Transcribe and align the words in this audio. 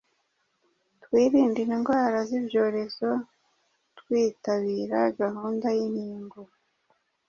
Twirinde 1.03 1.59
indwara 1.73 2.17
z’ibyorezo 2.29 3.09
twitabira 3.99 4.99
gahunda 5.19 5.67
y’inkingo. 5.77 6.39